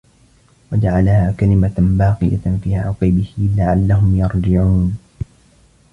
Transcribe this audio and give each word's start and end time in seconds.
وَجَعَلَها 0.71 1.31
كَلِمَةً 1.39 1.73
باقِيَةً 1.77 2.57
في 2.63 2.75
عَقِبِهِ 2.75 3.31
لَعَلَّهُم 3.37 4.15
يَرجِعونَ 4.17 4.97